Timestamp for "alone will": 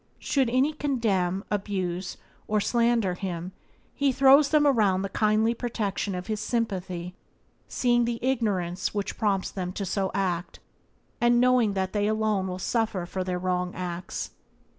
12.07-12.57